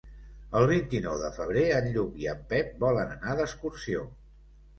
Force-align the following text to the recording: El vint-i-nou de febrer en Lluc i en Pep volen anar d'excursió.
El 0.59 0.63
vint-i-nou 0.69 1.19
de 1.23 1.29
febrer 1.35 1.65
en 1.81 1.89
Lluc 1.97 2.17
i 2.23 2.29
en 2.33 2.41
Pep 2.55 2.73
volen 2.87 3.15
anar 3.19 3.37
d'excursió. 3.43 4.09